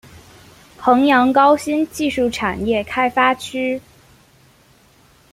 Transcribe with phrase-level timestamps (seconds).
[0.77, 3.79] 衡阳高新技术产业开发区